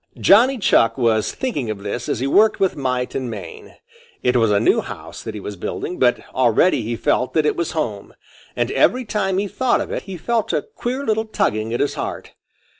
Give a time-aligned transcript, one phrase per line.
[0.19, 3.75] Johnny Chuck was thinking of this as he worked with might and main.
[4.23, 7.55] It was a new house that he was building, but already he felt that it
[7.55, 8.15] was home,
[8.55, 11.93] and every time he thought of it he felt a queer little tugging at his
[11.93, 12.33] heart.